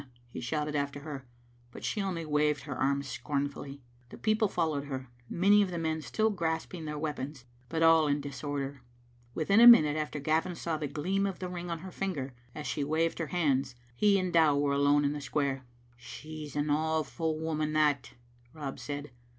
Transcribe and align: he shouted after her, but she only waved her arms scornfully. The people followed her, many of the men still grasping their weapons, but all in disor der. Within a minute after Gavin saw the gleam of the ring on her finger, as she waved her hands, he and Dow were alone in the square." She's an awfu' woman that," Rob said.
he 0.25 0.41
shouted 0.41 0.75
after 0.75 1.01
her, 1.01 1.27
but 1.71 1.85
she 1.85 2.01
only 2.01 2.25
waved 2.25 2.61
her 2.63 2.75
arms 2.75 3.07
scornfully. 3.07 3.83
The 4.09 4.17
people 4.17 4.47
followed 4.47 4.85
her, 4.85 5.11
many 5.29 5.61
of 5.61 5.69
the 5.69 5.77
men 5.77 6.01
still 6.01 6.31
grasping 6.31 6.85
their 6.85 6.97
weapons, 6.97 7.45
but 7.69 7.83
all 7.83 8.07
in 8.07 8.19
disor 8.19 8.57
der. 8.57 8.81
Within 9.35 9.59
a 9.59 9.67
minute 9.67 9.95
after 9.95 10.19
Gavin 10.19 10.55
saw 10.55 10.75
the 10.77 10.87
gleam 10.87 11.27
of 11.27 11.37
the 11.37 11.49
ring 11.49 11.69
on 11.69 11.77
her 11.81 11.91
finger, 11.91 12.33
as 12.55 12.65
she 12.65 12.83
waved 12.83 13.19
her 13.19 13.27
hands, 13.27 13.75
he 13.95 14.17
and 14.17 14.33
Dow 14.33 14.57
were 14.57 14.73
alone 14.73 15.05
in 15.05 15.13
the 15.13 15.21
square." 15.21 15.67
She's 15.97 16.55
an 16.55 16.71
awfu' 16.71 17.37
woman 17.39 17.73
that," 17.73 18.13
Rob 18.55 18.79
said. 18.79 19.11